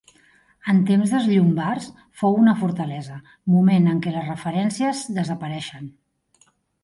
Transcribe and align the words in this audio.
En 0.71 0.77
temps 0.85 1.11
dels 1.15 1.27
llombards 1.31 1.89
fou 2.21 2.37
una 2.45 2.55
fortalesa, 2.61 3.17
moment 3.57 3.87
en 3.91 4.01
què 4.05 4.13
les 4.15 4.25
referències 4.33 5.03
desapareixen. 5.21 5.93